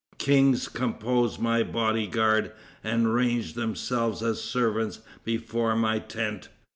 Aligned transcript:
Kings 0.17 0.67
compose 0.67 1.37
my 1.37 1.61
body 1.61 2.07
guard, 2.07 2.53
and 2.83 3.13
range 3.13 3.53
themselves 3.53 4.23
as 4.23 4.41
servants 4.41 5.01
before 5.23 5.75
my 5.75 5.99
tent. 5.99 6.49